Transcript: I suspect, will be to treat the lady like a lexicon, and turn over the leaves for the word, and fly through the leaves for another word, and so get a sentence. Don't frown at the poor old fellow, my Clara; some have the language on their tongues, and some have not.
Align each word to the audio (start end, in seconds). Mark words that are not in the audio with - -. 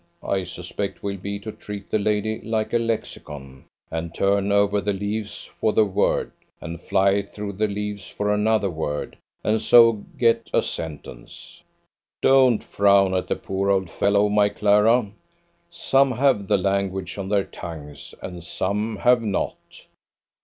I 0.23 0.45
suspect, 0.45 1.03
will 1.03 1.17
be 1.17 1.37
to 1.41 1.51
treat 1.51 1.91
the 1.91 1.99
lady 1.99 2.41
like 2.41 2.73
a 2.73 2.79
lexicon, 2.79 3.65
and 3.91 4.11
turn 4.15 4.51
over 4.51 4.81
the 4.81 4.93
leaves 4.93 5.45
for 5.45 5.73
the 5.73 5.85
word, 5.85 6.31
and 6.59 6.81
fly 6.81 7.21
through 7.21 7.51
the 7.53 7.67
leaves 7.67 8.09
for 8.09 8.33
another 8.33 8.67
word, 8.71 9.15
and 9.43 9.61
so 9.61 10.03
get 10.17 10.49
a 10.55 10.63
sentence. 10.63 11.61
Don't 12.23 12.63
frown 12.63 13.13
at 13.13 13.27
the 13.27 13.35
poor 13.35 13.69
old 13.69 13.91
fellow, 13.91 14.27
my 14.27 14.49
Clara; 14.49 15.07
some 15.69 16.13
have 16.13 16.47
the 16.47 16.57
language 16.57 17.19
on 17.19 17.29
their 17.29 17.45
tongues, 17.45 18.15
and 18.23 18.43
some 18.43 18.95
have 18.95 19.21
not. 19.21 19.67